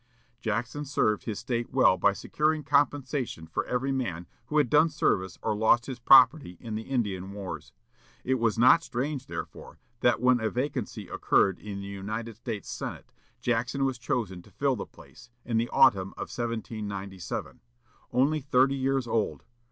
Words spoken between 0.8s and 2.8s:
served his State well by securing